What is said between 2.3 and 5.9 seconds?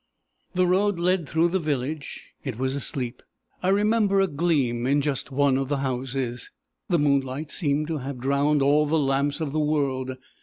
It was asleep. I remember a gleam in just one of the